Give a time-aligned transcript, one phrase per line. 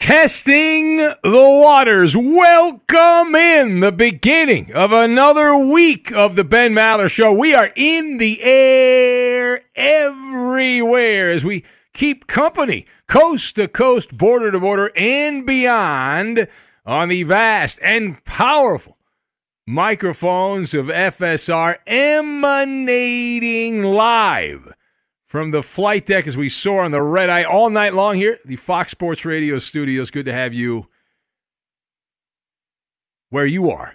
[0.00, 2.16] Testing the waters.
[2.16, 7.30] Welcome in the beginning of another week of the Ben Maller Show.
[7.34, 14.58] We are in the air everywhere as we keep company coast to coast, border to
[14.58, 16.48] border, and beyond
[16.86, 18.96] on the vast and powerful
[19.66, 24.72] microphones of FSR emanating live
[25.30, 28.40] from the flight deck as we soar on the red eye all night long here,
[28.44, 30.10] the Fox Sports Radio studios.
[30.10, 30.88] Good to have you
[33.28, 33.94] where you are.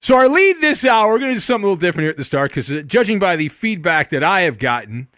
[0.00, 2.16] So, our lead this hour, we're going to do something a little different here at
[2.16, 5.08] the start because, uh, judging by the feedback that I have gotten,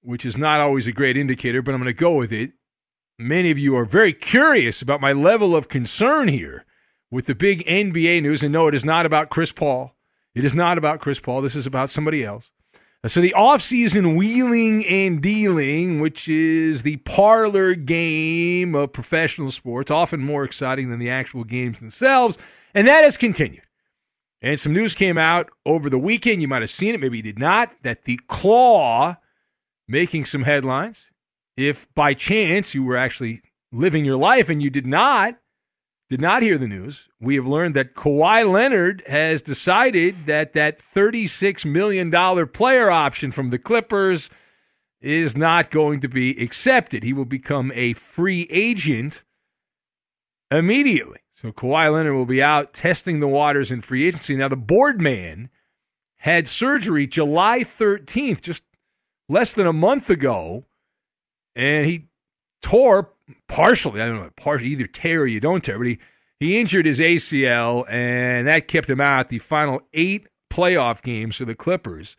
[0.00, 2.52] which is not always a great indicator, but I'm going to go with it.
[3.18, 6.64] Many of you are very curious about my level of concern here
[7.10, 8.42] with the big NBA news.
[8.42, 9.92] And no, it is not about Chris Paul.
[10.34, 11.42] It is not about Chris Paul.
[11.42, 12.50] This is about somebody else.
[13.06, 20.20] So the offseason wheeling and dealing, which is the parlor game of professional sports, often
[20.20, 22.38] more exciting than the actual games themselves,
[22.74, 23.62] and that has continued.
[24.42, 26.42] And some news came out over the weekend.
[26.42, 29.16] You might have seen it, maybe you did not, that the claw
[29.86, 31.06] making some headlines.
[31.56, 33.42] If by chance you were actually
[33.72, 35.38] living your life and you did not,
[36.10, 40.80] did not hear the news, we have learned that Kawhi Leonard has decided that that
[40.94, 42.10] $36 million
[42.48, 44.30] player option from the Clippers
[45.00, 47.02] is not going to be accepted.
[47.02, 49.22] He will become a free agent
[50.50, 51.20] immediately.
[51.34, 54.34] So Kawhi Leonard will be out testing the waters in free agency.
[54.34, 55.50] Now, the board man
[56.18, 58.62] had surgery July 13th, just
[59.28, 60.64] less than a month ago,
[61.54, 62.08] and he
[62.60, 63.12] tore
[63.48, 64.00] partially.
[64.00, 65.98] I don't know, partially either tear or you don't tear, but he
[66.40, 71.44] he injured his ACL, and that kept him out the final eight playoff games for
[71.44, 72.16] the Clippers.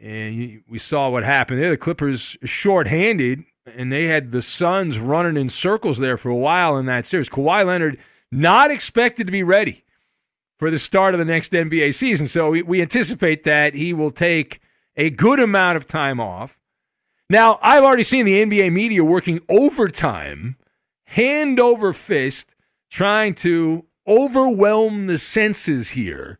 [0.00, 1.70] And we saw what happened there.
[1.70, 6.76] The Clippers shorthanded, and they had the Suns running in circles there for a while
[6.78, 7.28] in that series.
[7.28, 7.98] Kawhi Leonard
[8.30, 9.84] not expected to be ready
[10.58, 12.26] for the start of the next NBA season.
[12.26, 14.60] So we, we anticipate that he will take
[14.96, 16.58] a good amount of time off.
[17.30, 20.56] Now, I've already seen the NBA media working overtime,
[21.06, 22.54] hand over fist,
[22.90, 26.38] trying to overwhelm the senses here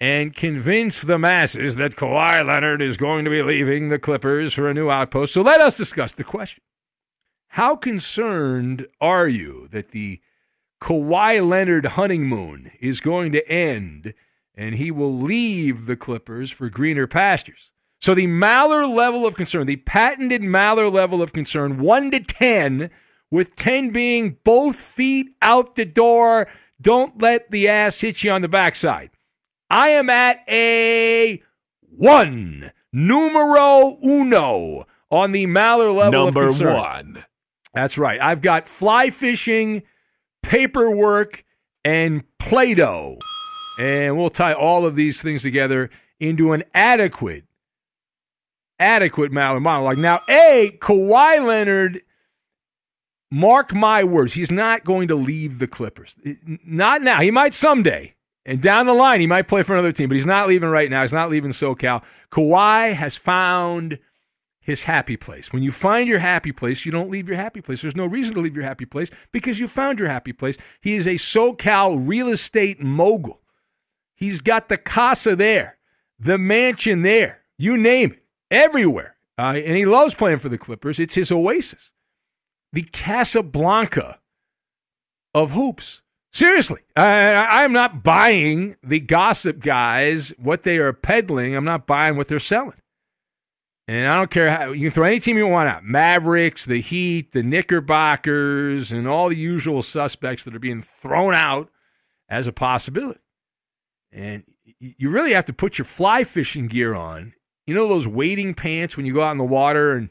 [0.00, 4.68] and convince the masses that Kawhi Leonard is going to be leaving the Clippers for
[4.68, 5.32] a new outpost.
[5.32, 6.62] So let us discuss the question.
[7.48, 10.20] How concerned are you that the
[10.82, 14.12] Kawhi Leonard honeymoon is going to end
[14.54, 17.70] and he will leave the Clippers for greener pastures?
[18.06, 22.88] So the Maller level of concern, the patented Maller level of concern, 1 to 10
[23.32, 26.46] with 10 being both feet out the door.
[26.80, 29.10] Don't let the ass hit you on the backside.
[29.70, 31.42] I am at a
[31.80, 36.74] one, numero uno on the Maller level Number of concern.
[36.74, 37.24] one.
[37.74, 38.22] That's right.
[38.22, 39.82] I've got fly fishing,
[40.44, 41.42] paperwork,
[41.84, 43.18] and Play Doh.
[43.80, 47.42] And we'll tie all of these things together into an adequate,
[48.78, 49.98] adequate Maller monologue.
[49.98, 52.02] Now, A, Kawhi Leonard
[53.30, 56.14] mark my words, he's not going to leave the Clippers.
[56.64, 57.20] Not now.
[57.20, 58.14] He might someday.
[58.44, 60.88] And down the line, he might play for another team, but he's not leaving right
[60.88, 61.02] now.
[61.02, 62.02] He's not leaving SoCal.
[62.30, 63.98] Kawhi has found
[64.60, 65.52] his happy place.
[65.52, 67.82] When you find your happy place, you don't leave your happy place.
[67.82, 70.56] There's no reason to leave your happy place because you found your happy place.
[70.80, 73.40] He is a SoCal real estate mogul.
[74.14, 75.78] He's got the casa there,
[76.18, 79.16] the mansion there, you name it, everywhere.
[79.38, 80.98] Uh, and he loves playing for the Clippers.
[80.98, 81.92] It's his oasis
[82.72, 84.18] the Casablanca
[85.34, 86.02] of hoops.
[86.32, 91.56] Seriously, I, am not buying the gossip guys what they are peddling.
[91.56, 92.82] I'm not buying what they're selling.
[93.88, 96.82] And I don't care how you can throw any team you want out Mavericks, the
[96.82, 101.70] Heat, the Knickerbockers, and all the usual suspects that are being thrown out
[102.28, 103.20] as a possibility.
[104.12, 104.42] And
[104.78, 107.32] you really have to put your fly fishing gear on.
[107.66, 110.10] You know those wading pants when you go out in the water and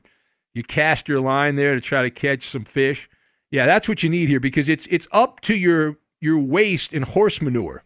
[0.53, 3.09] you cast your line there to try to catch some fish.
[3.51, 7.03] Yeah, that's what you need here because it's it's up to your your waist in
[7.03, 7.83] horse manure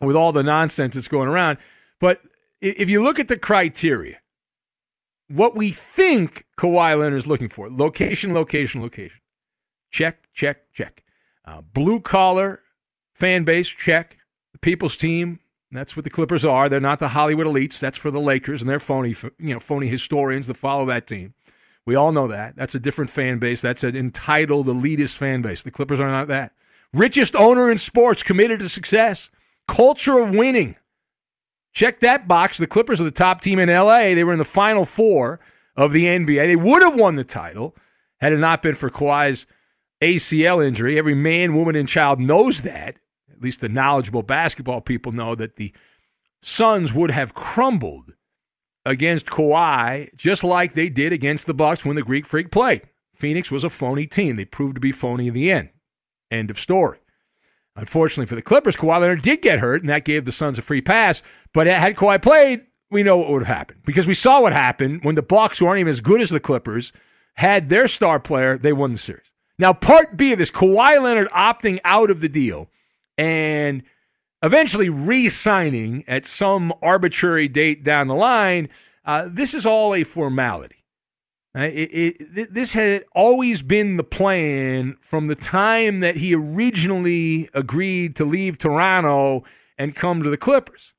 [0.00, 1.58] with all the nonsense that's going around.
[2.00, 2.20] But
[2.60, 4.18] if you look at the criteria,
[5.28, 9.20] what we think Kawhi Leonard is looking for location, location, location.
[9.90, 11.02] Check, check, check.
[11.44, 12.60] Uh, blue collar
[13.14, 14.18] fan base, check.
[14.52, 15.40] The people's team,
[15.72, 16.68] that's what the Clippers are.
[16.68, 17.78] They're not the Hollywood elites.
[17.78, 21.34] That's for the Lakers and they're phony, you know, phony historians that follow that team.
[21.84, 22.56] We all know that.
[22.56, 23.60] That's a different fan base.
[23.60, 25.62] That's an entitled, elitist fan base.
[25.62, 26.52] The Clippers are not that.
[26.92, 29.30] Richest owner in sports, committed to success.
[29.68, 30.76] Culture of winning.
[31.72, 32.58] Check that box.
[32.58, 34.14] The Clippers are the top team in LA.
[34.14, 35.40] They were in the final four
[35.76, 36.46] of the NBA.
[36.46, 37.76] They would have won the title
[38.18, 39.46] had it not been for Kawhi's
[40.02, 40.98] ACL injury.
[40.98, 42.96] Every man, woman, and child knows that.
[43.36, 45.72] At least the knowledgeable basketball people know that the
[46.42, 48.12] Suns would have crumbled
[48.84, 52.82] against Kawhi, just like they did against the Bucks when the Greek Freak played.
[53.14, 54.36] Phoenix was a phony team.
[54.36, 55.70] They proved to be phony in the end.
[56.30, 56.98] End of story.
[57.74, 60.62] Unfortunately for the Clippers, Kawhi Leonard did get hurt, and that gave the Suns a
[60.62, 61.20] free pass.
[61.52, 65.00] But had Kawhi played, we know what would have happened because we saw what happened
[65.02, 66.92] when the Bucks, who aren't even as good as the Clippers,
[67.34, 68.56] had their star player.
[68.56, 69.30] They won the series.
[69.58, 72.70] Now, part B of this, Kawhi Leonard opting out of the deal
[73.18, 73.82] and–
[74.42, 78.68] eventually re signing at some arbitrary date down the line,
[79.04, 80.84] uh, this is all a formality.
[81.56, 81.90] Uh, it,
[82.36, 88.24] it, this had always been the plan from the time that he originally agreed to
[88.24, 89.42] leave Toronto
[89.78, 90.92] and come to the Clippers.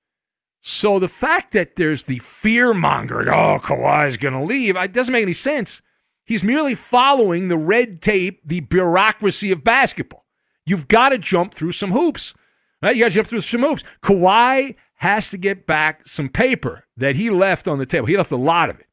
[0.61, 5.11] So the fact that there's the fear mongering, oh, Kawhi's going to leave, it doesn't
[5.11, 5.81] make any sense.
[6.25, 10.26] He's merely following the red tape, the bureaucracy of basketball.
[10.67, 12.33] You've got to jump through some hoops.
[12.81, 12.95] Right?
[12.95, 13.83] You got to jump through some hoops.
[14.03, 18.05] Kawhi has to get back some paper that he left on the table.
[18.05, 18.87] He left a lot of it.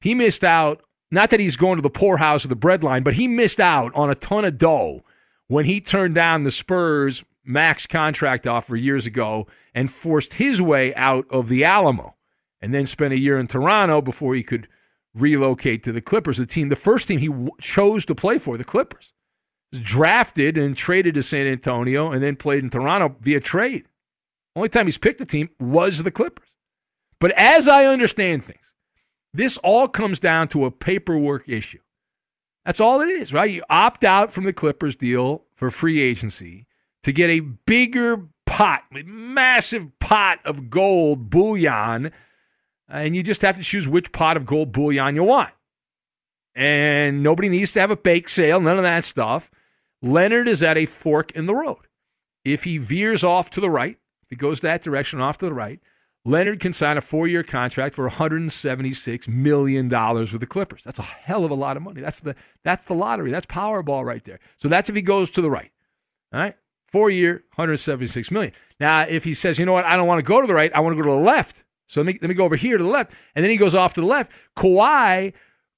[0.00, 3.28] He missed out, not that he's going to the poorhouse or the breadline, but he
[3.28, 5.02] missed out on a ton of dough
[5.46, 10.94] when he turned down the Spurs max contract offer years ago and forced his way
[10.94, 12.16] out of the Alamo
[12.60, 14.66] and then spent a year in Toronto before he could
[15.14, 18.56] relocate to the Clippers, the team, the first team he w- chose to play for,
[18.56, 19.12] the Clippers
[19.72, 23.86] drafted and traded to San Antonio and then played in Toronto via trade.
[24.54, 26.48] Only time he's picked a team was the Clippers.
[27.18, 28.58] But as I understand things,
[29.32, 31.78] this all comes down to a paperwork issue.
[32.64, 33.50] That's all it is, right?
[33.50, 36.66] You opt out from the Clippers deal for free agency
[37.02, 42.12] to get a bigger pot, a massive pot of gold bullion,
[42.88, 45.50] and you just have to choose which pot of gold bullion you want.
[46.54, 49.50] And nobody needs to have a bake sale, none of that stuff.
[50.02, 51.86] Leonard is at a fork in the road.
[52.44, 55.54] If he veers off to the right, if he goes that direction off to the
[55.54, 55.80] right,
[56.24, 60.82] Leonard can sign a four year contract for $176 million with the Clippers.
[60.84, 62.00] That's a hell of a lot of money.
[62.00, 63.30] That's the, that's the lottery.
[63.30, 64.38] That's Powerball right there.
[64.58, 65.70] So that's if he goes to the right.
[66.32, 66.56] All right.
[66.88, 68.52] Four year, 176 million.
[68.78, 70.70] Now, if he says, you know what, I don't want to go to the right,
[70.74, 71.64] I want to go to the left.
[71.88, 73.12] So let me, let me go over here to the left.
[73.34, 74.30] And then he goes off to the left.
[74.56, 75.32] Kawhi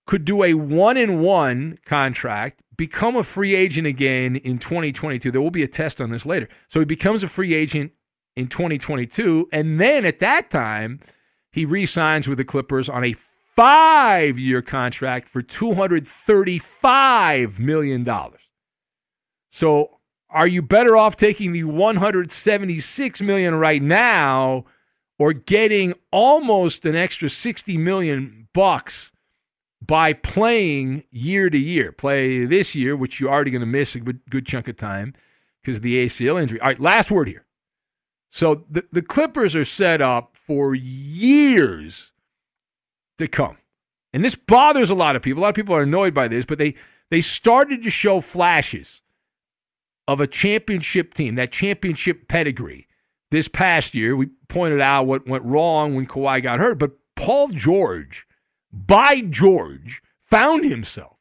[0.07, 5.31] could do a one in one contract, become a free agent again in 2022.
[5.31, 6.49] There will be a test on this later.
[6.69, 7.93] So he becomes a free agent
[8.37, 9.49] in 2022.
[9.53, 10.99] And then at that time,
[11.51, 13.15] he re signs with the Clippers on a
[13.55, 18.07] five year contract for $235 million.
[19.51, 24.65] So are you better off taking the 176 million right now
[25.17, 29.13] or getting almost an extra 60 million bucks
[29.87, 31.93] by playing year to year?
[31.93, 35.15] Play this year, which you're already going to miss a good, good chunk of time
[35.63, 36.61] because of the ACL injury.
[36.61, 37.45] All right, last word here.
[38.31, 42.13] So the, the Clippers are set up for years
[43.19, 43.59] to come.
[44.13, 45.41] And this bothers a lot of people.
[45.41, 46.75] A lot of people are annoyed by this, but they,
[47.11, 49.03] they started to show flashes
[50.07, 52.87] of a championship team, that championship pedigree.
[53.31, 57.49] This past year, we pointed out what went wrong when Kawhi got hurt, but Paul
[57.49, 58.27] George,
[58.75, 61.17] by George, found himself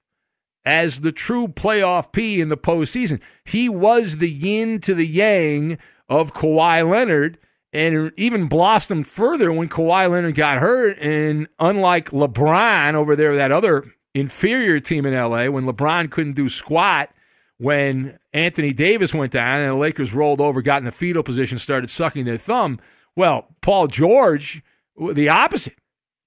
[0.65, 3.19] as the true playoff P in the postseason.
[3.45, 5.77] He was the yin to the yang
[6.09, 7.37] of Kawhi Leonard
[7.71, 10.97] and even blossomed further when Kawhi Leonard got hurt.
[10.99, 16.49] And unlike LeBron over there, that other inferior team in LA, when LeBron couldn't do
[16.49, 17.09] squat
[17.57, 21.57] when Anthony Davis went down and the Lakers rolled over, got in the fetal position,
[21.57, 22.79] started sucking their thumb.
[23.15, 24.63] Well, Paul George,
[24.97, 25.75] the opposite.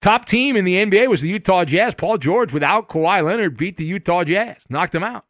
[0.00, 1.94] Top team in the NBA was the Utah Jazz.
[1.94, 5.24] Paul George, without Kawhi Leonard, beat the Utah Jazz, knocked them out.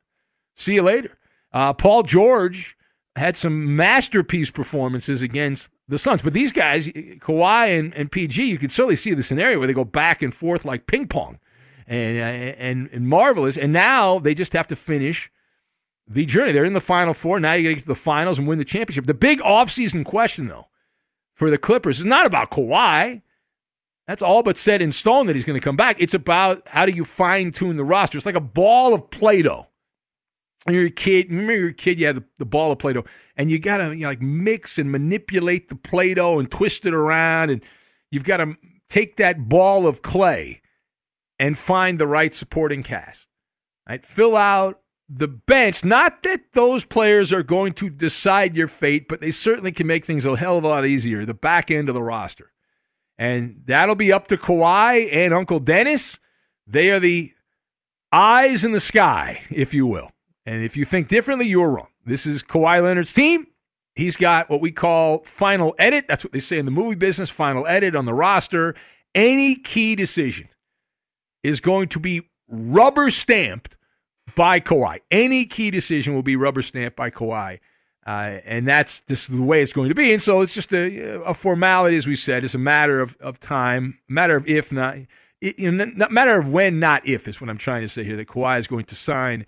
[0.54, 1.16] See you later.
[1.52, 2.76] Uh, Paul George
[3.14, 6.22] had some masterpiece performances against the Suns.
[6.22, 9.72] But these guys, Kawhi and, and PG, you can certainly see the scenario where they
[9.72, 11.38] go back and forth like ping pong
[11.86, 13.56] and, and, and marvelous.
[13.56, 15.30] And now they just have to finish
[16.08, 16.52] the journey.
[16.52, 17.40] They're in the Final Four.
[17.40, 19.06] Now you to get to the finals and win the championship.
[19.06, 20.66] The big offseason question, though,
[21.34, 23.22] for the Clippers is not about Kawhi.
[24.06, 25.96] That's all but set in stone that he's going to come back.
[25.98, 28.16] It's about how do you fine tune the roster.
[28.16, 29.66] It's like a ball of Play Doh
[30.74, 33.04] you're a kid, remember you're a kid, you had the, the ball of Play-Doh,
[33.36, 36.94] and you got to you know, like mix and manipulate the Play-Doh and twist it
[36.94, 37.62] around, and
[38.10, 38.56] you've got to
[38.88, 40.60] take that ball of clay
[41.38, 43.28] and find the right supporting cast.
[43.88, 44.04] Right?
[44.04, 45.84] Fill out the bench.
[45.84, 50.04] Not that those players are going to decide your fate, but they certainly can make
[50.04, 52.52] things a hell of a lot easier, the back end of the roster.
[53.18, 56.18] And that'll be up to Kawhi and Uncle Dennis.
[56.66, 57.32] They are the
[58.12, 60.12] eyes in the sky, if you will.
[60.44, 61.88] And if you think differently, you are wrong.
[62.04, 63.46] This is Kawhi Leonard's team.
[63.94, 66.04] He's got what we call final edit.
[66.06, 68.74] That's what they say in the movie business final edit on the roster.
[69.14, 70.48] Any key decision
[71.42, 73.76] is going to be rubber stamped
[74.34, 74.98] by Kawhi.
[75.10, 77.58] Any key decision will be rubber stamped by Kawhi.
[78.06, 80.12] Uh, and that's just the way it's going to be.
[80.12, 82.44] And so it's just a, a formality, as we said.
[82.44, 84.96] It's a matter of, of time, matter of if not,
[85.40, 88.16] you know, not matter of when, not if, is what I'm trying to say here.
[88.16, 89.44] That Kawhi is going to sign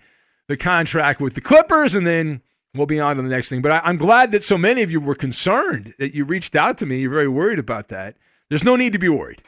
[0.47, 2.41] the contract with the Clippers, and then
[2.75, 3.61] we'll be on to the next thing.
[3.61, 6.77] But I, am glad that so many of you were concerned that you reached out
[6.79, 6.99] to me.
[6.99, 8.17] You're very worried about that.
[8.49, 9.41] There's no need to be worried.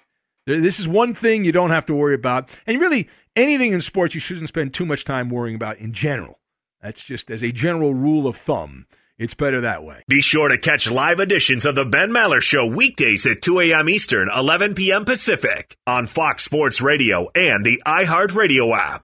[0.47, 2.49] This is one thing you don't have to worry about.
[2.65, 6.39] And really, anything in sports you shouldn't spend too much time worrying about in general.
[6.81, 8.87] That's just as a general rule of thumb.
[9.21, 10.01] It's better that way.
[10.07, 13.87] Be sure to catch live editions of The Ben Maller Show weekdays at 2 a.m.
[13.87, 15.05] Eastern, 11 p.m.
[15.05, 19.03] Pacific on Fox Sports Radio and the iHeartRadio app.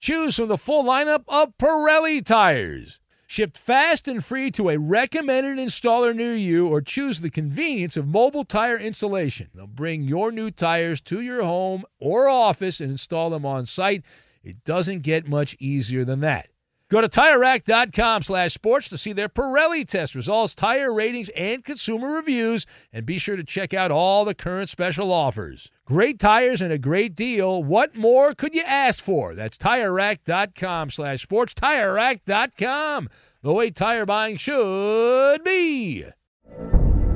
[0.00, 3.00] Choose from the full lineup of Pirelli tires.
[3.26, 8.08] Shipped fast and free to a recommended installer near you, or choose the convenience of
[8.08, 9.48] mobile tire installation.
[9.54, 14.02] They'll bring your new tires to your home or office and install them on site.
[14.42, 16.48] It doesn't get much easier than that.
[16.90, 22.08] Go to TireRack.com slash sports to see their Pirelli test results, tire ratings, and consumer
[22.14, 25.70] reviews, and be sure to check out all the current special offers.
[25.84, 27.62] Great tires and a great deal.
[27.62, 29.36] What more could you ask for?
[29.36, 31.54] That's TireRack.com slash sports.
[31.54, 33.08] TireRack.com,
[33.42, 36.06] the way tire buying should be.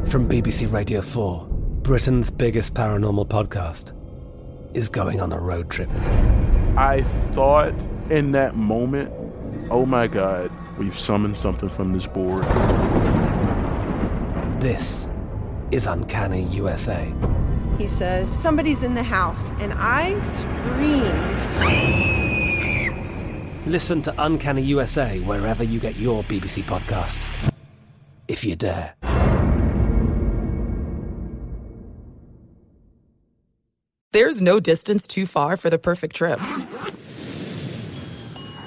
[0.06, 1.48] From BBC Radio 4,
[1.82, 3.92] Britain's biggest paranormal podcast
[4.76, 5.90] is going on a road trip.
[6.76, 7.02] I
[7.32, 7.74] thought
[8.10, 9.12] in that moment,
[9.70, 12.44] oh my God, we've summoned something from this board.
[14.60, 15.10] This
[15.70, 17.12] is Uncanny USA.
[17.78, 21.42] He says, Somebody's in the house, and I screamed.
[23.66, 27.52] Listen to Uncanny USA wherever you get your BBC podcasts,
[28.28, 28.94] if you dare.
[34.12, 36.38] There's no distance too far for the perfect trip.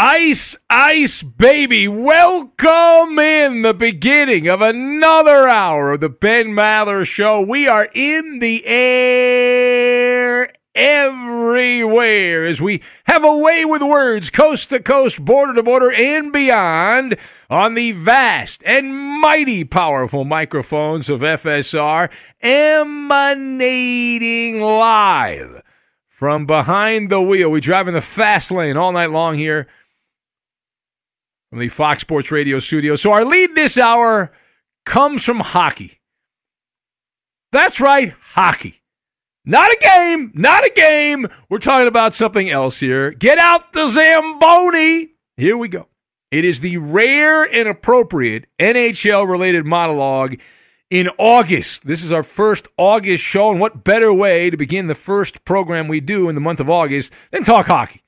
[0.00, 1.88] Ice, ice, baby.
[1.88, 7.40] Welcome in the beginning of another hour of the Ben Maller Show.
[7.40, 14.78] We are in the air everywhere as we have a way with words coast to
[14.78, 17.16] coast, border to border, and beyond
[17.50, 22.08] on the vast and mighty powerful microphones of FSR
[22.40, 23.50] emanating
[24.60, 25.64] live
[26.06, 27.48] from behind the wheel.
[27.50, 29.66] We drive in the fast lane all night long here
[31.50, 32.96] from the Fox Sports Radio studio.
[32.96, 34.32] So our lead this hour
[34.84, 36.00] comes from hockey.
[37.52, 38.82] That's right, hockey.
[39.44, 41.26] Not a game, not a game.
[41.48, 43.10] We're talking about something else here.
[43.12, 45.10] Get out the Zamboni.
[45.38, 45.86] Here we go.
[46.30, 50.36] It is the rare and appropriate NHL related monologue
[50.90, 51.86] in August.
[51.86, 55.88] This is our first August show, and what better way to begin the first program
[55.88, 58.02] we do in the month of August than talk hockey?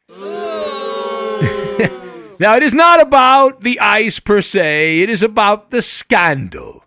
[2.41, 6.83] Now, it is not about the ice per se, it is about the scandal.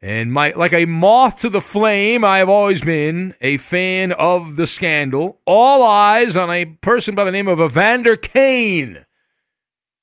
[0.00, 4.56] And my, like a moth to the flame, I have always been a fan of
[4.56, 5.38] the scandal.
[5.46, 9.06] All eyes on a person by the name of Evander Kane.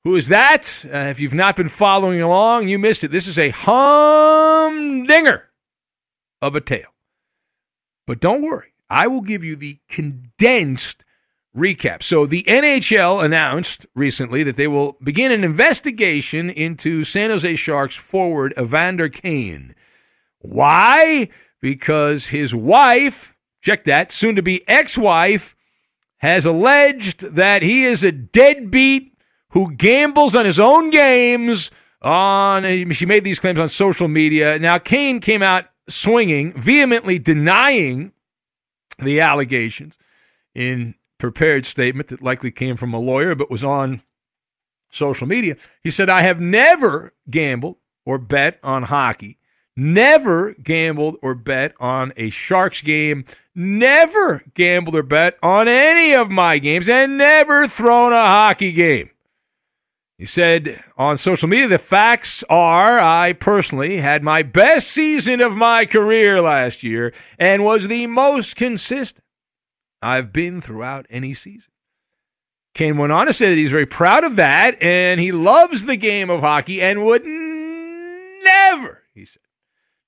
[0.05, 0.85] Who is that?
[0.85, 3.11] Uh, if you've not been following along, you missed it.
[3.11, 5.49] This is a humdinger
[6.41, 6.93] of a tale.
[8.07, 11.03] But don't worry, I will give you the condensed
[11.55, 12.03] recap.
[12.03, 17.95] So the NHL announced recently that they will begin an investigation into San Jose Sharks
[17.95, 19.75] forward Evander Kane.
[20.39, 21.29] Why?
[21.61, 25.55] Because his wife, check that, soon to be ex wife,
[26.17, 29.17] has alleged that he is a deadbeat
[29.51, 31.71] who gambles on his own games.
[32.01, 34.57] On she made these claims on social media.
[34.59, 38.13] Now Kane came out swinging, vehemently denying
[38.99, 39.97] the allegations
[40.53, 44.01] in prepared statement that likely came from a lawyer but was on
[44.89, 45.55] social media.
[45.83, 49.37] He said, I have never gambled or bet on hockey,
[49.75, 56.31] never gambled or bet on a Sharks game, never gambled or bet on any of
[56.31, 59.11] my games, and never thrown a hockey game.
[60.17, 65.55] He said on social media, the facts are I personally had my best season of
[65.55, 69.23] my career last year and was the most consistent
[70.01, 71.71] I've been throughout any season.
[72.73, 75.97] Kane went on to say that he's very proud of that and he loves the
[75.97, 79.41] game of hockey and would never, he said,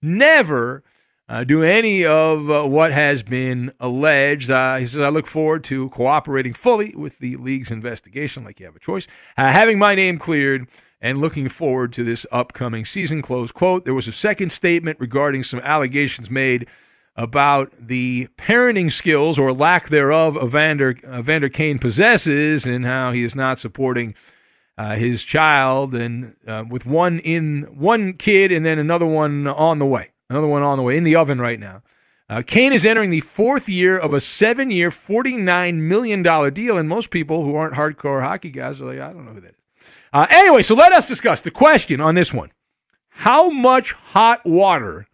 [0.02, 0.84] never
[1.28, 4.52] uh, do any of uh, what has been alleged.
[4.52, 8.66] Uh, he says, I look forward to cooperating fully with the league's investigation, like you
[8.66, 10.68] have a choice, uh, having my name cleared,
[11.02, 13.22] and looking forward to this upcoming season.
[13.22, 13.86] Close quote.
[13.86, 16.68] There was a second statement regarding some allegations made
[17.16, 23.36] about the parenting skills or lack thereof Evander, Evander Kane possesses and how he is
[23.36, 24.16] not supporting
[24.78, 29.80] uh, his child and uh, with one in one kid and then another one on
[29.80, 30.12] the way.
[30.30, 31.84] Another one on the way in the oven right now.
[32.30, 36.78] Uh, Kane is entering the fourth year of a seven year, $49 million deal.
[36.78, 39.50] And most people who aren't hardcore hockey guys are like, I don't know who that
[39.50, 39.56] is.
[40.14, 42.52] Uh, anyway, so let us discuss the question on this one
[43.10, 45.08] How much hot water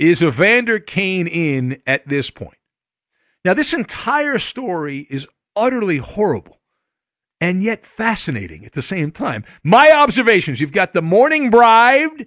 [0.00, 2.56] is Evander Kane in at this point?
[3.44, 6.60] Now, this entire story is utterly horrible
[7.40, 9.44] and yet fascinating at the same time.
[9.62, 12.26] My observations you've got the mourning bride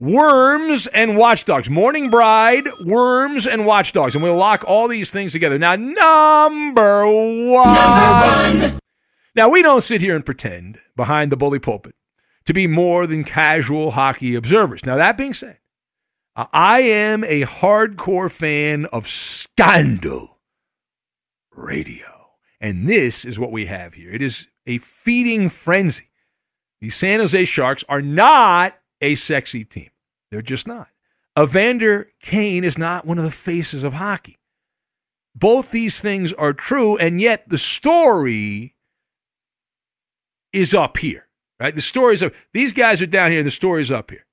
[0.00, 1.68] Worms and Watchdogs.
[1.68, 4.14] Mourning Bride, Worms, and Watchdogs.
[4.14, 5.58] And we'll lock all these things together.
[5.58, 7.74] Now, number one.
[7.74, 8.78] Number one.
[9.34, 11.96] Now, we don't sit here and pretend behind the bully pulpit
[12.44, 14.84] to be more than casual hockey observers.
[14.84, 15.58] Now, that being said,
[16.38, 20.38] I am a hardcore fan of Scandal
[21.50, 22.28] Radio.
[22.60, 26.10] And this is what we have here it is a feeding frenzy.
[26.80, 29.90] The San Jose Sharks are not a sexy team.
[30.30, 30.88] They're just not.
[31.36, 34.38] Evander Kane is not one of the faces of hockey.
[35.34, 38.76] Both these things are true, and yet the story
[40.52, 41.26] is up here,
[41.58, 41.74] right?
[41.74, 44.26] The stories of these guys are down here, the story's up here.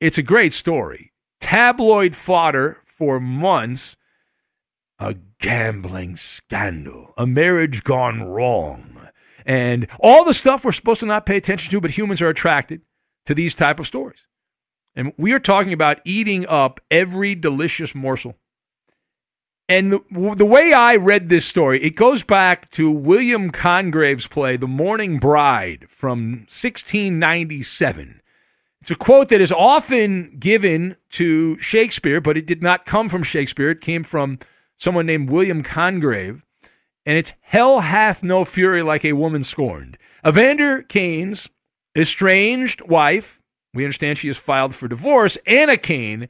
[0.00, 1.12] It's a great story.
[1.40, 3.96] Tabloid fodder for months.
[4.98, 8.98] A gambling scandal, a marriage gone wrong,
[9.46, 12.82] and all the stuff we're supposed to not pay attention to, but humans are attracted
[13.26, 14.18] to these type of stories.
[14.96, 18.34] And we are talking about eating up every delicious morsel.
[19.68, 24.56] And the, the way I read this story, it goes back to William Congreve's play,
[24.56, 28.22] The Mourning Bride, from 1697.
[28.88, 33.22] It's a quote that is often given to Shakespeare, but it did not come from
[33.22, 33.68] Shakespeare.
[33.68, 34.38] It came from
[34.78, 36.40] someone named William Congreve.
[37.04, 39.98] And it's Hell hath no fury like a woman scorned.
[40.26, 41.50] Evander Kane's
[41.94, 43.42] estranged wife,
[43.74, 46.26] we understand she has filed for divorce, Anna Kane,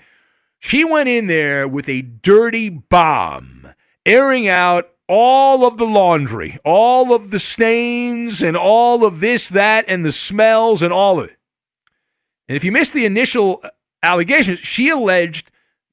[0.58, 3.68] she went in there with a dirty bomb,
[4.04, 9.84] airing out all of the laundry, all of the stains, and all of this, that,
[9.86, 11.37] and the smells, and all of it.
[12.48, 13.62] And if you missed the initial
[14.02, 15.50] allegations, she alleged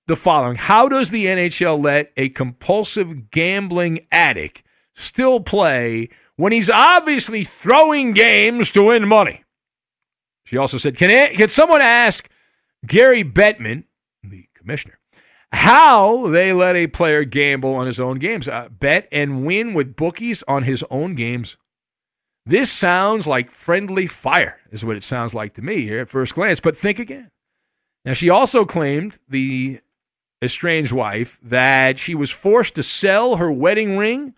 [0.08, 4.63] the following How does the NHL let a compulsive gambling addict
[4.94, 9.44] still play when he's obviously throwing games to win money?
[10.46, 12.30] She also said, "Can can someone ask
[12.86, 13.86] Gary Bettman,
[14.24, 15.00] the commissioner,
[15.52, 19.96] how they let a player gamble on his own games, uh, bet and win with
[19.96, 21.58] bookies on his own games?"
[22.45, 26.36] This sounds like friendly fire, is what it sounds like to me here at first
[26.36, 26.60] glance.
[26.60, 27.31] But think again.
[28.03, 29.79] Now, she also claimed the
[30.43, 34.36] estranged wife that she was forced to sell her wedding ring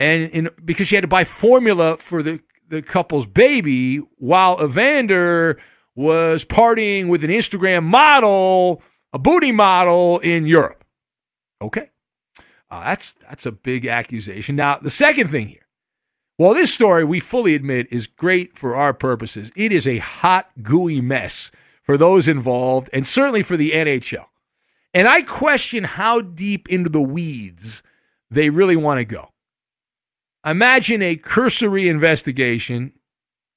[0.00, 5.58] and in, because she had to buy formula for the the couple's baby while Evander
[5.94, 10.84] was partying with an Instagram model, a booty model in Europe.
[11.60, 11.90] Okay.
[12.70, 14.56] Uh, that's that's a big accusation.
[14.56, 15.67] Now, the second thing here.
[16.38, 19.50] Well, this story, we fully admit, is great for our purposes.
[19.56, 21.50] It is a hot, gooey mess
[21.82, 24.26] for those involved and certainly for the NHL.
[24.94, 27.82] And I question how deep into the weeds
[28.30, 29.30] they really want to go.
[30.46, 32.92] Imagine a cursory investigation,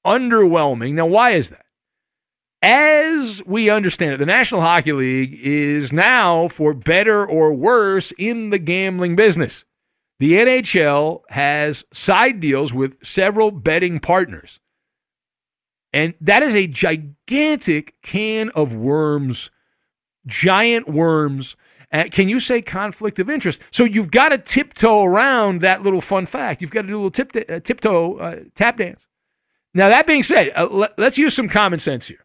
[0.04, 0.94] underwhelming.
[0.94, 1.66] Now, why is that?
[2.62, 8.50] As we understand it, the National Hockey League is now, for better or worse, in
[8.50, 9.64] the gambling business.
[10.22, 14.60] The NHL has side deals with several betting partners.
[15.92, 19.50] And that is a gigantic can of worms,
[20.24, 21.56] giant worms
[21.92, 23.58] uh, can you say conflict of interest?
[23.72, 26.62] So you've got to tiptoe around that little fun fact.
[26.62, 29.04] You've got to do a little tip, uh, tiptoe uh, tap dance
[29.74, 32.24] Now, that being said, uh, let, let's use some common sense here.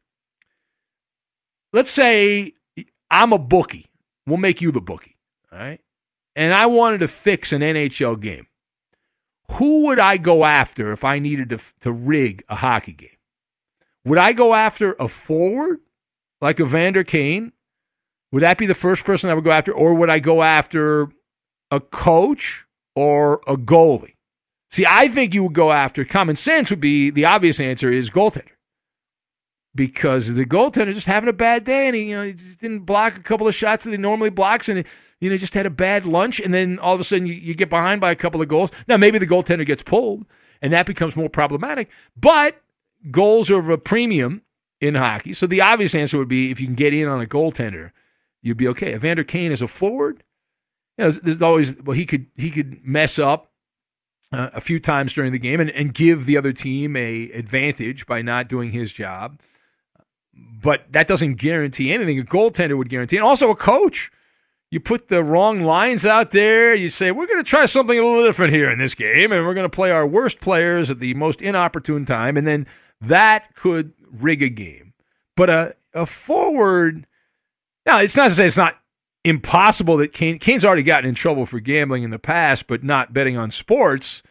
[1.73, 2.53] Let's say
[3.09, 3.87] I'm a bookie.
[4.27, 5.17] We'll make you the bookie.
[5.51, 5.81] All right.
[6.37, 8.45] And I wanted to fix an NHL game.
[9.53, 13.09] Who would I go after if I needed to, to rig a hockey game?
[14.05, 15.79] Would I go after a forward
[16.39, 17.53] like Evander Kane?
[18.31, 19.73] Would that be the first person I would go after?
[19.73, 21.09] Or would I go after
[21.71, 24.13] a coach or a goalie?
[24.69, 28.11] See, I think you would go after common sense would be the obvious answer is
[28.11, 28.56] goaltender.
[29.77, 33.15] Because the goaltender just having a bad day and he, you know, he didn't block
[33.15, 34.83] a couple of shots that he normally blocks and
[35.21, 37.53] you know just had a bad lunch and then all of a sudden you, you
[37.53, 38.71] get behind by a couple of goals.
[38.87, 40.25] Now maybe the goaltender gets pulled
[40.61, 41.89] and that becomes more problematic.
[42.15, 42.61] But
[43.11, 44.41] goals are of a premium
[44.81, 45.33] in hockey.
[45.33, 47.91] So the obvious answer would be if you can get in on a goaltender,
[48.41, 48.93] you'd be okay.
[48.93, 50.23] Evander Kane is a forward,
[50.97, 53.51] you know, there's always well he could he could mess up
[54.31, 58.05] uh, a few times during the game and, and give the other team a advantage
[58.05, 59.39] by not doing his job.
[60.61, 62.19] But that doesn't guarantee anything.
[62.19, 64.11] A goaltender would guarantee, and also a coach.
[64.69, 66.75] You put the wrong lines out there.
[66.75, 69.45] You say we're going to try something a little different here in this game, and
[69.45, 72.67] we're going to play our worst players at the most inopportune time, and then
[72.99, 74.93] that could rig a game.
[75.37, 77.07] But a a forward.
[77.85, 78.77] Now it's not to say it's not
[79.23, 83.13] impossible that Kane, Kane's already gotten in trouble for gambling in the past, but not
[83.13, 84.23] betting on sports.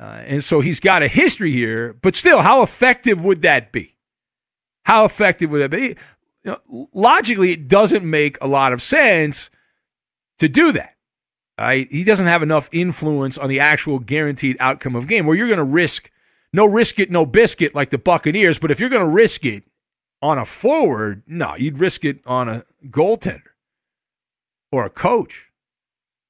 [0.00, 1.94] Uh, and so he's got a history here.
[2.02, 3.96] But still, how effective would that be?
[4.88, 5.96] How effective would that be?
[6.44, 9.50] You know, logically, it doesn't make a lot of sense
[10.38, 10.94] to do that.
[11.58, 11.86] Right?
[11.90, 15.58] He doesn't have enough influence on the actual guaranteed outcome of game where you're going
[15.58, 16.10] to risk
[16.54, 18.58] no risk it, no biscuit like the Buccaneers.
[18.58, 19.64] But if you're going to risk it
[20.22, 23.42] on a forward, no, you'd risk it on a goaltender
[24.72, 25.50] or a coach,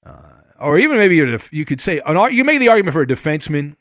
[0.04, 0.12] uh,
[0.58, 3.76] or even maybe you could say an, you make the argument for a defenseman,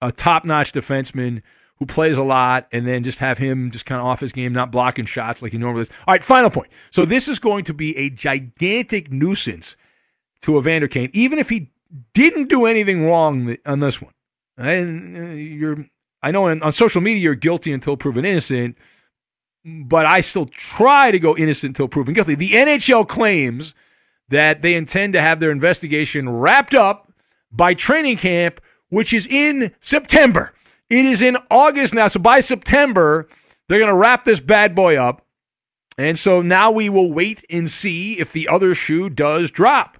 [0.00, 1.42] a top-notch defenseman
[1.80, 4.52] who plays a lot, and then just have him just kind of off his game,
[4.52, 5.90] not blocking shots like he normally is.
[6.06, 6.70] All right, final point.
[6.92, 9.76] So this is going to be a gigantic nuisance
[10.42, 11.72] to Evander Kane, even if he
[12.14, 14.12] didn't do anything wrong on this one.
[14.56, 15.86] And uh, you're,
[16.22, 18.76] I know on social media you're guilty until proven innocent
[19.64, 22.34] but I still try to go innocent until proven guilty.
[22.34, 23.74] The NHL claims
[24.28, 27.12] that they intend to have their investigation wrapped up
[27.52, 30.52] by training camp, which is in September.
[30.90, 32.08] It is in August now.
[32.08, 33.28] So by September,
[33.68, 35.24] they're going to wrap this bad boy up.
[35.96, 39.98] And so now we will wait and see if the other shoe does drop.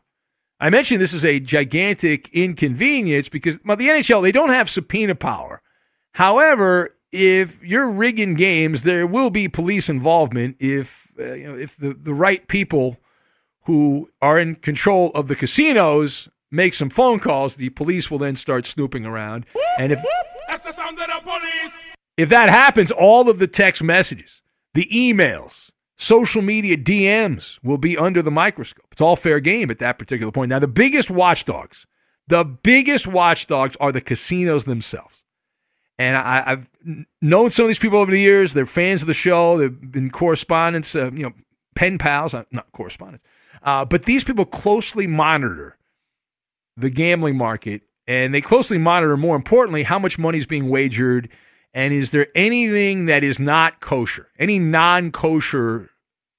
[0.59, 5.15] I mentioned this is a gigantic inconvenience because well, the NHL, they don't have subpoena
[5.15, 5.63] power.
[6.15, 11.77] However, if you're rigging games, there will be police involvement if uh, you know if
[11.77, 12.99] the, the right people
[13.65, 18.37] who are in control of the casinos make some phone calls, the police will then
[18.37, 19.47] start snooping around.
[19.79, 20.05] And if
[22.21, 24.43] If that happens, all of the text messages,
[24.75, 28.85] the emails, social media DMs will be under the microscope.
[28.93, 30.51] It's all fair game at that particular point.
[30.51, 31.87] Now, the biggest watchdogs,
[32.29, 35.23] the biggest watchdogs are the casinos themselves.
[35.99, 36.67] And I, have
[37.23, 38.53] known some of these people over the years.
[38.53, 39.57] They're fans of the show.
[39.57, 41.33] They've been correspondents, uh, you know,
[41.75, 43.25] pen pals, uh, not correspondents.
[43.63, 45.79] Uh, but these people closely monitor
[46.77, 51.31] the gambling market, and they closely monitor, more importantly, how much money is being wagered,
[51.73, 55.91] and is there anything that is not kosher, any non kosher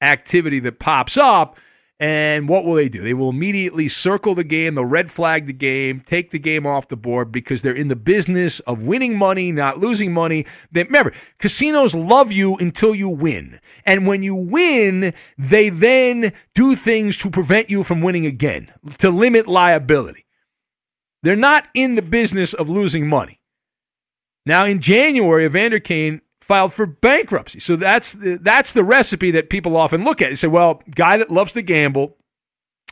[0.01, 1.57] activity that pops up
[2.01, 3.03] and what will they do?
[3.03, 6.87] They will immediately circle the game, they'll red flag the game, take the game off
[6.87, 10.47] the board because they're in the business of winning money, not losing money.
[10.71, 13.59] They, remember, casinos love you until you win.
[13.85, 19.11] And when you win, they then do things to prevent you from winning again, to
[19.11, 20.25] limit liability.
[21.21, 23.40] They're not in the business of losing money.
[24.45, 27.59] Now, in January, Evander Kane filed for bankruptcy.
[27.59, 30.29] So that's the, that's the recipe that people often look at.
[30.29, 32.17] They say, well, guy that loves to gamble,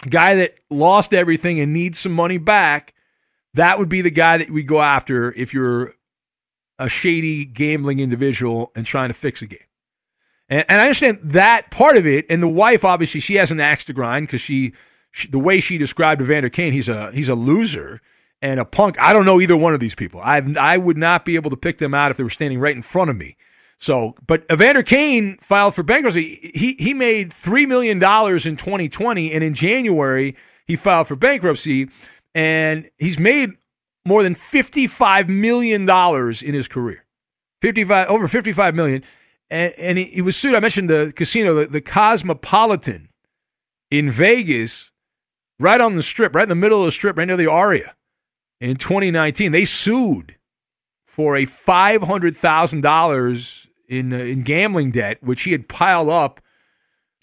[0.07, 2.93] guy that lost everything and needs some money back,
[3.55, 5.95] that would be the guy that we go after if you're
[6.77, 9.59] a shady gambling individual and trying to fix a game.
[10.47, 12.25] And, and I understand that part of it.
[12.29, 14.73] And the wife, obviously, she has an axe to grind because she,
[15.11, 18.01] she, the way she described Evander Kane, he's a he's a loser
[18.41, 18.97] and a punk.
[18.99, 20.21] I don't know either one of these people.
[20.21, 22.75] I I would not be able to pick them out if they were standing right
[22.75, 23.37] in front of me.
[23.77, 26.51] So, but Evander Kane filed for bankruptcy.
[26.53, 31.89] He he made three million dollars in 2020, and in January he filed for bankruptcy,
[32.35, 33.51] and he's made
[34.05, 37.05] more than 55 million dollars in his career.
[37.61, 39.03] 55 over 55 million,
[39.49, 40.55] and, and he, he was sued.
[40.55, 43.09] I mentioned the casino, the, the Cosmopolitan
[43.91, 44.91] in Vegas,
[45.59, 47.95] right on the strip, right in the middle of the strip, right near the Aria,
[48.59, 49.51] in 2019.
[49.51, 50.35] They sued
[51.05, 56.09] for a five hundred thousand dollars in uh, in gambling debt, which he had piled
[56.09, 56.41] up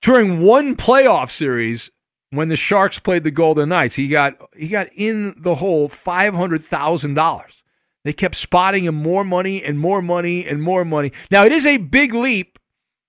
[0.02, 1.90] during one playoff series
[2.30, 3.96] when the Sharks played the Golden Knights.
[3.96, 7.62] He got he got in the hole five hundred thousand dollars.
[8.04, 11.12] They kept spotting him more money and more money and more money.
[11.30, 12.58] Now it is a big leap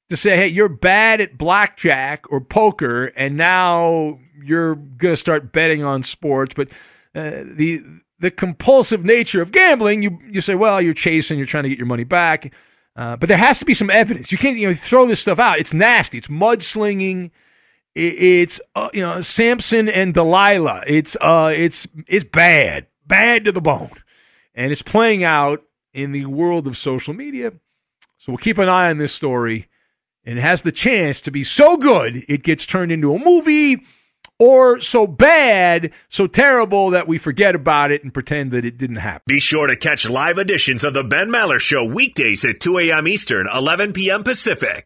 [0.10, 5.52] to say, hey, you're bad at blackjack or poker, and now you're going to start
[5.52, 6.54] betting on sports.
[6.56, 6.70] But
[7.14, 7.84] uh, the
[8.20, 11.78] the compulsive nature of gambling, you you say, well, you're chasing, you're trying to get
[11.78, 12.54] your money back.
[12.96, 14.32] Uh, but there has to be some evidence.
[14.32, 15.60] You can't you know throw this stuff out.
[15.60, 16.18] It's nasty.
[16.18, 17.32] It's mudslinging.
[17.94, 20.84] it's uh, you know Samson and Delilah.
[20.88, 23.92] It's uh it's it's bad, bad to the bone,
[24.56, 25.62] and it's playing out
[25.94, 27.54] in the world of social media.
[28.18, 29.70] So we'll keep an eye on this story,
[30.26, 33.84] and it has the chance to be so good it gets turned into a movie
[34.40, 38.98] or so bad, so terrible that we forget about it and pretend that it didn't
[38.98, 39.24] happen.
[39.28, 43.08] Be sure to catch live editions of the Ben Maller Show weekdays at 2 a.m.
[43.08, 44.24] Eastern, 11 p.m.
[44.24, 44.86] Pacific.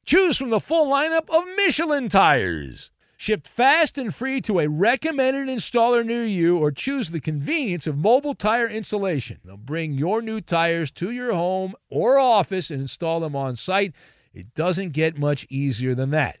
[0.11, 2.91] Choose from the full lineup of Michelin tires.
[3.15, 7.97] Shipped fast and free to a recommended installer near you, or choose the convenience of
[7.97, 9.37] mobile tire installation.
[9.45, 13.93] They'll bring your new tires to your home or office and install them on site.
[14.33, 16.40] It doesn't get much easier than that.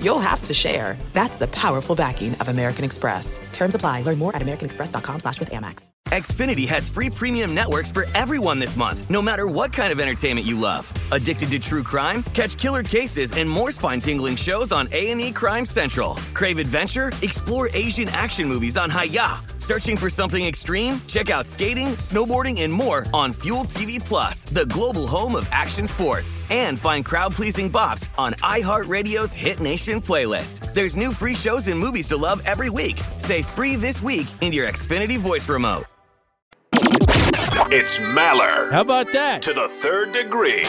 [0.00, 0.96] you'll have to share.
[1.12, 3.38] That's the powerful backing of American Express.
[3.52, 4.02] Terms apply.
[4.02, 5.88] Learn more at americanexpress.com slash with Amex.
[6.08, 10.44] Xfinity has free premium networks for everyone this month, no matter what kind of entertainment
[10.44, 10.92] you love.
[11.12, 12.24] Addicted to true crime?
[12.34, 16.16] Catch killer cases and more spine-tingling shows on A&E Crime Central.
[16.34, 17.12] Crave adventure?
[17.22, 19.59] Explore Asian action movies on Hi-YAH.
[19.70, 21.00] Searching for something extreme?
[21.06, 25.86] Check out skating, snowboarding, and more on Fuel TV Plus, the global home of action
[25.86, 26.36] sports.
[26.50, 30.74] And find crowd pleasing bops on iHeartRadio's Hit Nation playlist.
[30.74, 33.00] There's new free shows and movies to love every week.
[33.18, 35.84] Say free this week in your Xfinity voice remote.
[37.70, 38.72] It's Maller.
[38.72, 39.40] How about that?
[39.42, 40.64] To the third degree.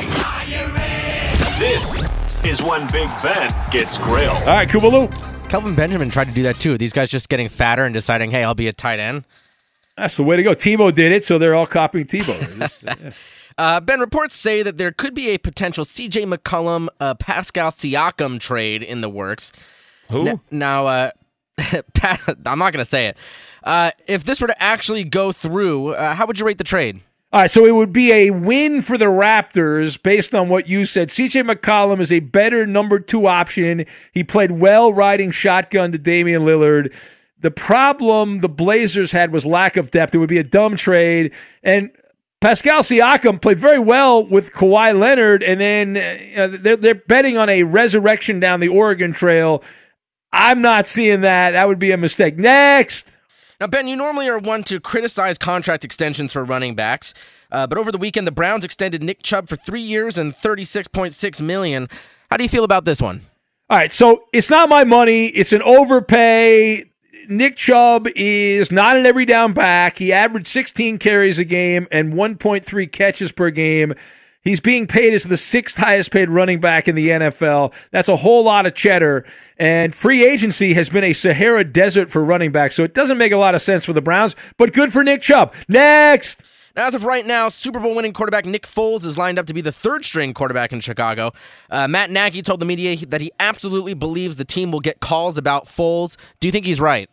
[1.58, 2.08] This
[2.46, 4.38] is when Big Ben gets grilled.
[4.38, 5.31] All right, Kubaloo.
[5.52, 6.78] Kelvin Benjamin tried to do that too.
[6.78, 9.26] These guys just getting fatter and deciding, hey, I'll be a tight end.
[9.98, 10.52] That's the way to go.
[10.56, 13.14] Tebow did it, so they're all copying Tebow.
[13.58, 18.40] uh, ben, reports say that there could be a potential CJ McCollum, uh, Pascal Siakam
[18.40, 19.52] trade in the works.
[20.10, 20.26] Who?
[20.26, 21.12] N- now, uh,
[21.58, 23.18] I'm not going to say it.
[23.62, 27.02] Uh, if this were to actually go through, uh, how would you rate the trade?
[27.34, 30.84] All right, so it would be a win for the Raptors based on what you
[30.84, 31.08] said.
[31.08, 33.86] CJ McCollum is a better number two option.
[34.12, 36.94] He played well riding shotgun to Damian Lillard.
[37.40, 40.14] The problem the Blazers had was lack of depth.
[40.14, 41.32] It would be a dumb trade.
[41.64, 41.92] And
[42.42, 47.48] Pascal Siakam played very well with Kawhi Leonard, and then uh, they're, they're betting on
[47.48, 49.64] a resurrection down the Oregon Trail.
[50.34, 51.52] I'm not seeing that.
[51.52, 52.38] That would be a mistake.
[52.38, 53.16] Next.
[53.62, 57.14] Now, Ben, you normally are one to criticize contract extensions for running backs,
[57.52, 60.88] uh, but over the weekend, the Browns extended Nick Chubb for three years and thirty-six
[60.88, 61.88] point six million.
[62.32, 63.22] How do you feel about this one?
[63.70, 65.28] All right, so it's not my money.
[65.28, 66.86] It's an overpay.
[67.30, 70.00] Nick Chubb is not an every down back.
[70.00, 73.94] He averaged 16 carries a game and 1.3 catches per game.
[74.44, 77.72] He's being paid as the sixth highest paid running back in the NFL.
[77.92, 79.24] That's a whole lot of cheddar.
[79.58, 83.32] And free agency has been a Sahara desert for running backs, so it doesn't make
[83.32, 85.54] a lot of sense for the Browns, but good for Nick Chubb.
[85.68, 86.42] Next.
[86.76, 89.54] Now, as of right now, Super Bowl winning quarterback Nick Foles is lined up to
[89.54, 91.34] be the third string quarterback in Chicago.
[91.70, 95.38] Uh, Matt Nagy told the media that he absolutely believes the team will get calls
[95.38, 96.16] about Foles.
[96.40, 97.10] Do you think he's right?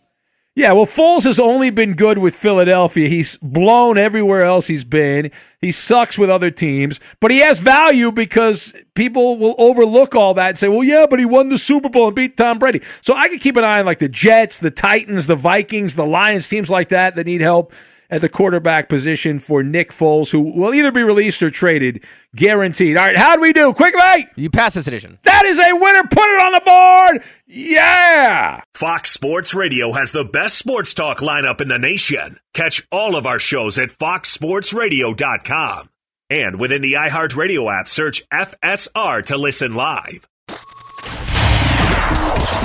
[0.58, 3.08] Yeah, well, Foles has only been good with Philadelphia.
[3.08, 5.30] He's blown everywhere else he's been.
[5.60, 10.48] He sucks with other teams, but he has value because people will overlook all that
[10.48, 12.82] and say, well, yeah, but he won the Super Bowl and beat Tom Brady.
[13.02, 16.04] So I can keep an eye on like the Jets, the Titans, the Vikings, the
[16.04, 17.72] Lions, teams like that that need help
[18.10, 22.04] at the quarterback position for Nick Foles, who will either be released or traded,
[22.34, 22.96] guaranteed.
[22.96, 23.72] All right, how do we do?
[23.74, 24.28] Quick, Quickly!
[24.36, 25.18] You pass this edition.
[25.24, 26.02] That is a winner.
[26.04, 27.24] Put it on the board.
[27.46, 28.60] Yeah!
[28.74, 32.38] Fox Sports Radio has the best sports talk lineup in the nation.
[32.54, 35.90] Catch all of our shows at foxsportsradio.com.
[36.30, 40.28] And within the iHeartRadio app, search FSR to listen live.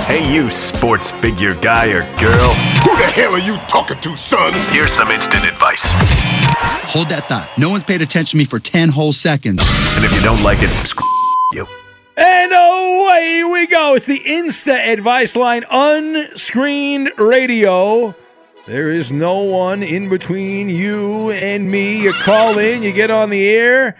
[0.06, 2.54] Hey, you sports figure guy or girl.
[2.84, 4.52] Who the hell are you talking to, son?
[4.72, 5.82] Here's some instant advice.
[6.92, 7.50] Hold that thought.
[7.58, 9.62] No one's paid attention to me for 10 whole seconds.
[9.96, 11.06] And if you don't like it, screw
[11.52, 11.66] you.
[12.16, 13.94] And away we go.
[13.94, 18.14] It's the Insta advice line, unscreened radio.
[18.66, 22.00] There is no one in between you and me.
[22.00, 23.96] You call in, you get on the air,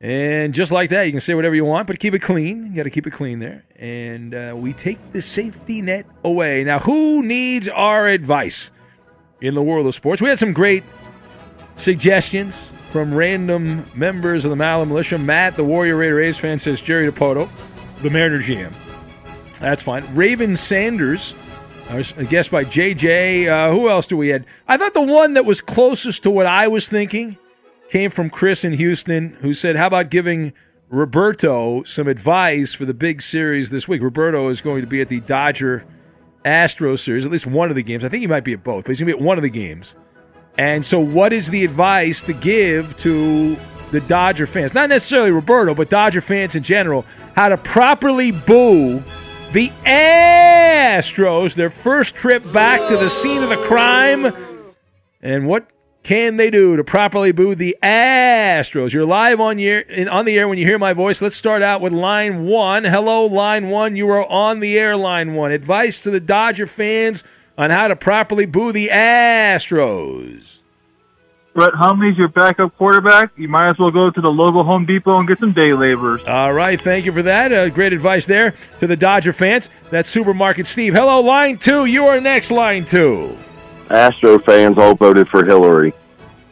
[0.00, 2.66] and just like that, you can say whatever you want, but keep it clean.
[2.66, 3.64] You got to keep it clean there.
[3.76, 6.62] And uh, we take the safety net away.
[6.62, 8.70] Now, who needs our advice
[9.40, 10.22] in the world of sports?
[10.22, 10.84] We had some great
[11.74, 15.18] suggestions from random members of the Maller Militia.
[15.18, 17.48] Matt, the Warrior Raider A's fan, says Jerry Dipoto,
[18.00, 18.72] the Mariner GM.
[19.58, 20.06] That's fine.
[20.14, 21.34] Raven Sanders,
[21.88, 23.48] a guest by JJ.
[23.48, 24.46] Uh, who else do we had?
[24.68, 27.36] I thought the one that was closest to what I was thinking
[27.90, 30.52] came from Chris in Houston, who said, How about giving
[30.88, 34.02] Roberto some advice for the big series this week?
[34.02, 35.84] Roberto is going to be at the Dodger
[36.44, 38.04] Astro series, at least one of the games.
[38.04, 39.42] I think he might be at both, but he's going to be at one of
[39.42, 39.94] the games.
[40.56, 43.56] And so, what is the advice to give to
[43.90, 44.74] the Dodger fans?
[44.74, 47.04] Not necessarily Roberto, but Dodger fans in general,
[47.36, 49.02] how to properly boo
[49.52, 54.34] the Astros, their first trip back to the scene of the crime.
[55.22, 55.68] And what
[56.02, 58.92] can they do to properly boo the Astros?
[58.92, 61.20] You're live on, year, on the air when you hear my voice.
[61.20, 62.84] Let's start out with line one.
[62.84, 63.96] Hello, line one.
[63.96, 65.52] You are on the air, line one.
[65.52, 67.24] Advice to the Dodger fans
[67.58, 70.58] on how to properly boo the Astros.
[71.54, 73.32] Brett Hundley's your backup quarterback.
[73.36, 76.22] You might as well go to the local Home Depot and get some day laborers.
[76.24, 77.52] All right, thank you for that.
[77.52, 79.68] Uh, great advice there to the Dodger fans.
[79.90, 80.94] That's Supermarket Steve.
[80.94, 81.86] Hello, line two.
[81.86, 83.36] You are next, line two.
[83.90, 85.92] Astro fans all voted for Hillary.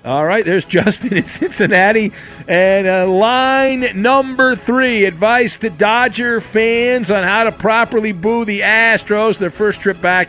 [0.04, 2.12] All right, there's Justin in Cincinnati.
[2.46, 8.60] And uh, line number three advice to Dodger fans on how to properly boo the
[8.60, 10.28] Astros, their first trip back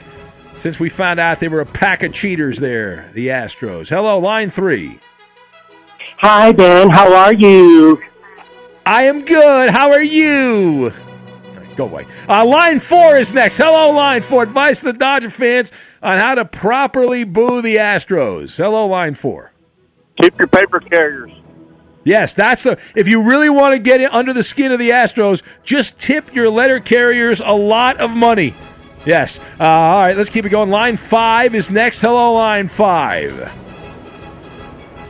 [0.57, 3.89] since we found out they were a pack of cheaters there, the Astros.
[3.89, 4.99] Hello, line three.
[6.17, 6.89] Hi, Ben.
[6.89, 8.01] How are you?
[8.85, 9.69] I am good.
[9.69, 10.91] How are you?
[11.75, 12.07] Go away.
[12.27, 13.57] Uh, line four is next.
[13.59, 14.41] Hello, line four.
[14.41, 18.57] Advice to the Dodger fans on how to properly boo the Astros.
[18.57, 19.51] Hello, line four.
[20.17, 21.31] Keep your paper carriers.
[22.03, 22.77] Yes, that's the.
[22.95, 26.33] If you really want to get it under the skin of the Astros, just tip
[26.33, 28.55] your letter carriers a lot of money.
[29.05, 29.39] Yes.
[29.59, 30.69] Uh, all right, let's keep it going.
[30.69, 32.01] Line five is next.
[32.01, 33.51] Hello, line five.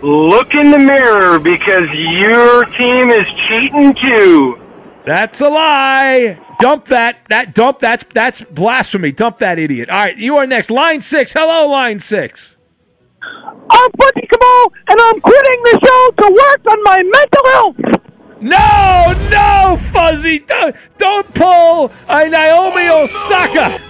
[0.02, 4.62] Look in the mirror because your team is cheating too.
[5.06, 6.40] That's a lie.
[6.60, 7.20] Dump that.
[7.30, 7.80] That dump.
[7.80, 9.12] That's that's blasphemy.
[9.12, 9.90] Dump that idiot.
[9.90, 10.72] All right, you are next.
[10.72, 11.34] Line six.
[11.34, 12.58] Hello, line six.
[13.70, 17.98] I'm Punky Cabal, and I'm quitting the show to work on my mental health.
[18.40, 20.40] No, no, Fuzzy.
[20.40, 23.82] Don't, don't pull a Naomi Osaka.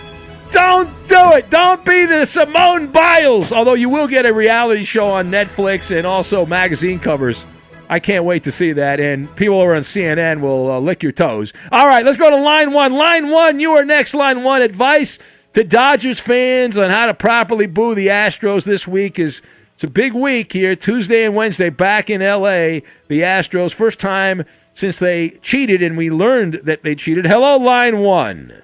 [0.51, 1.49] Don't do it.
[1.49, 3.51] Don't be the Simone Biles.
[3.51, 7.45] Although you will get a reality show on Netflix and also magazine covers.
[7.89, 8.99] I can't wait to see that.
[8.99, 11.53] And people over on CNN will uh, lick your toes.
[11.71, 12.93] All right, let's go to line one.
[12.93, 14.13] Line one, you are next.
[14.13, 15.19] Line one, advice
[15.53, 19.41] to Dodgers fans on how to properly boo the Astros this week is.
[19.75, 22.81] It's a big week here, Tuesday and Wednesday, back in LA.
[23.09, 27.27] The Astros, first time since they cheated, and we learned that they cheated.
[27.27, 28.63] Hello, line one.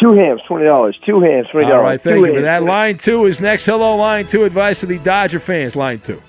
[0.00, 0.96] Two hams, twenty dollars.
[1.04, 1.78] Two hams, twenty dollars.
[1.78, 2.62] All right, thank you for that.
[2.62, 3.66] Line two is next.
[3.66, 4.44] Hello, line two.
[4.44, 5.74] Advice to the Dodger fans.
[5.74, 6.22] Line two.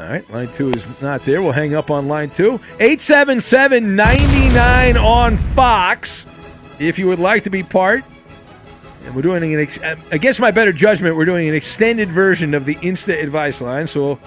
[0.00, 1.42] All right, line two is not there.
[1.42, 2.54] We'll hang up on line two.
[2.78, 6.26] 877 99 on Fox.
[6.78, 8.02] If you would like to be part,
[9.04, 9.78] and we're doing an, ex-
[10.10, 13.86] against my better judgment, we're doing an extended version of the Insta advice line.
[13.86, 14.20] So we'll,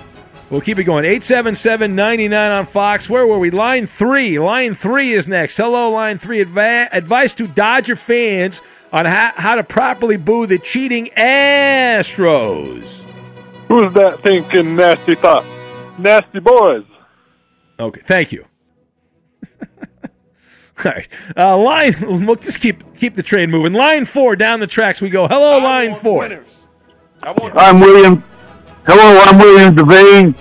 [0.51, 1.05] we'll keep it going.
[1.05, 3.09] 877 99 on Fox.
[3.09, 3.49] Where were we?
[3.49, 4.38] Line three.
[4.38, 5.57] Line three is next.
[5.57, 6.41] Hello, line three.
[6.41, 8.61] Advice to Dodger fans
[8.91, 12.84] on how, how to properly boo the cheating Astros.
[13.69, 15.47] Who's that thinking nasty thoughts?
[15.98, 16.84] Nasty boys.
[17.80, 18.46] Okay, thank you.
[20.86, 21.94] All right, uh, line.
[22.26, 23.74] We'll just keep keep the train moving.
[23.74, 25.28] Line four down the tracks we go.
[25.28, 26.30] Hello, line four.
[27.24, 28.24] I'm William.
[28.86, 30.36] Hello, I'm William Devane.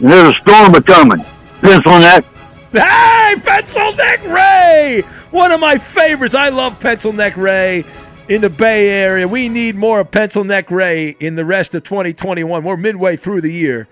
[0.00, 1.24] And there's a storm a coming.
[1.60, 2.24] Pencil neck.
[2.72, 5.04] Hey, Pencil Neck Ray!
[5.30, 6.34] One of my favorites.
[6.34, 7.84] I love Pencil Neck Ray
[8.28, 9.28] in the Bay Area.
[9.28, 12.64] We need more of Pencil Neck Ray in the rest of 2021.
[12.64, 13.86] We're midway through the year.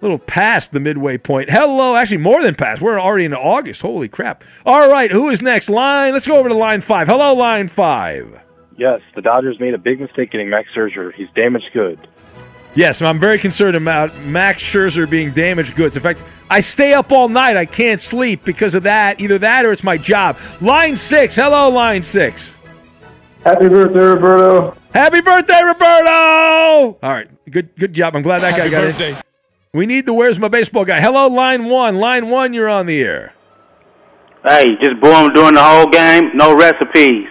[0.00, 1.50] A little past the midway point.
[1.50, 2.80] Hello, actually more than past.
[2.80, 3.82] We're already in August.
[3.82, 4.44] Holy crap.
[4.64, 5.68] All right, who is next?
[5.68, 6.12] Line.
[6.12, 7.08] Let's go over to line five.
[7.08, 8.40] Hello, line five.
[8.76, 11.12] Yes, the Dodgers made a big mistake getting Max Scherzer.
[11.12, 12.06] He's damaged good.
[12.76, 15.96] Yes, I'm very concerned about Max Scherzer being damaged goods.
[15.96, 17.56] In fact, I stay up all night.
[17.56, 19.20] I can't sleep because of that.
[19.20, 20.36] Either that or it's my job.
[20.60, 21.34] Line six.
[21.34, 22.56] Hello, line six.
[23.42, 24.76] Happy birthday, Roberto.
[24.94, 26.98] Happy birthday, Roberto!
[27.02, 28.16] All right, good good job.
[28.16, 29.12] I'm glad that guy got birthday.
[29.12, 29.24] it.
[29.72, 31.00] We need the where's my baseball guy.
[31.00, 31.98] Hello, line one.
[31.98, 33.34] Line one, you're on the air.
[34.42, 36.30] Hey, just boom during the whole game.
[36.34, 37.26] No recipes.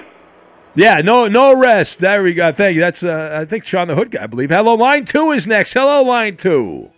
[0.75, 1.99] Yeah, no no rest.
[1.99, 2.51] There we go.
[2.51, 2.81] Thank you.
[2.81, 4.51] That's uh, I think Sean the Hood guy, I believe.
[4.51, 5.73] Hello, line two is next.
[5.73, 6.91] Hello, line two.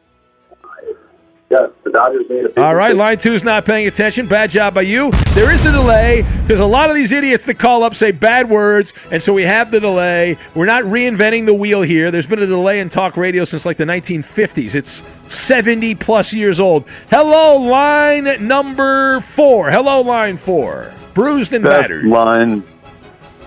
[1.49, 4.27] Yes, the Dodgers made a big All right, line two is not paying attention.
[4.27, 5.09] Bad job by you.
[5.33, 8.47] There is a delay because a lot of these idiots that call up say bad
[8.51, 10.37] words, and so we have the delay.
[10.53, 12.11] We're not reinventing the wheel here.
[12.11, 14.75] There's been a delay in talk radio since like the 1950s.
[14.75, 16.85] It's 70 plus years old.
[17.09, 19.71] Hello, line number four.
[19.71, 20.93] Hello, line four.
[21.15, 22.05] Bruised and Best battered.
[22.05, 22.63] line,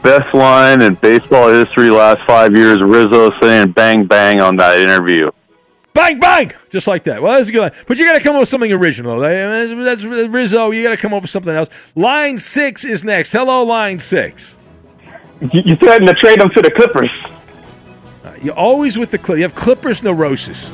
[0.03, 2.83] best line in baseball history last five years.
[2.83, 5.31] Rizzo saying "bang bang" on that interview.
[5.95, 6.53] Bang, bang!
[6.71, 7.23] Just like that.
[7.23, 7.73] Well, that's a good line.
[7.87, 9.21] But you got to come up with something original.
[9.21, 10.71] That's, Rizzo.
[10.71, 11.69] You got to come up with something else.
[11.95, 13.33] Line six is next.
[13.33, 14.57] Hello, line six.
[15.41, 17.11] You, you threatened to trade them to the Clippers.
[18.25, 19.39] Uh, You're always with the Clippers.
[19.39, 20.73] You have Clippers neurosis.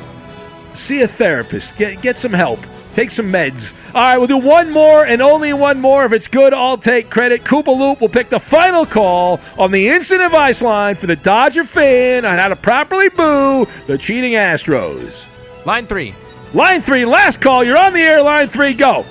[0.73, 1.75] See a therapist.
[1.77, 2.59] Get get some help.
[2.93, 3.73] Take some meds.
[3.93, 6.05] All right, we'll do one more and only one more.
[6.05, 7.43] If it's good, I'll take credit.
[7.43, 11.63] Koopa Loop will pick the final call on the instant advice line for the Dodger
[11.63, 15.23] fan on how to properly boo the cheating Astros.
[15.65, 16.13] Line three.
[16.53, 17.63] Line three, last call.
[17.63, 18.21] You're on the air.
[18.21, 19.05] Line three, go.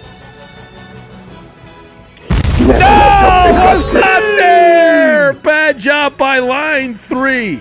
[2.60, 5.32] No, was not there.
[5.34, 7.60] Bad job by line three.